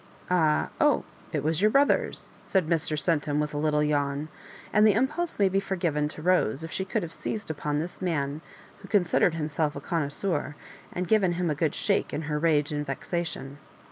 "Ah— 0.31 0.69
oh— 0.81 1.03
it 1.31 1.43
was 1.43 1.61
your 1.61 1.69
brother's," 1.69 2.33
said 2.41 2.65
Mr. 2.65 2.97
Ceutum, 2.97 3.39
with 3.39 3.53
a 3.53 3.57
little 3.59 3.83
yawn; 3.83 4.29
and 4.73 4.87
the 4.87 4.95
impulse 4.95 5.37
may 5.37 5.47
be 5.47 5.59
forgiven 5.59 6.07
to 6.07 6.23
Rose 6.23 6.63
if 6.63 6.71
she 6.71 6.85
could 6.85 7.03
have 7.03 7.13
seized 7.13 7.51
upon 7.51 7.77
this 7.77 8.01
man 8.01 8.41
who 8.79 8.87
considered 8.87 9.35
himself 9.35 9.75
a 9.75 9.79
connoisseur, 9.79 10.55
and 10.91 11.07
given 11.07 11.33
him 11.33 11.51
a 11.51 11.53
good 11.53 11.75
shake 11.75 12.15
in 12.15 12.23
her 12.23 12.39
rage 12.39 12.71
and 12.71 12.83
vexation. 12.87 13.59